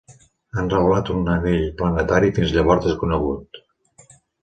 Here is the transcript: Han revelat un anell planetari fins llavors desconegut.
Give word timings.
Han 0.59 0.71
revelat 0.73 1.11
un 1.17 1.29
anell 1.35 1.63
planetari 1.83 2.35
fins 2.41 2.57
llavors 2.59 2.91
desconegut. 2.91 3.65